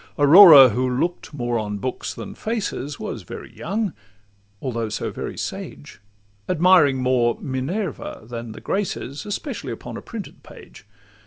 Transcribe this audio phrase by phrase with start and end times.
[0.17, 3.93] Aurora, who look'd more on books than faces, Was very young,
[4.59, 6.01] although so very sage,
[6.49, 10.87] Admiring more Minerva than the Graces, Especially upon a printed page.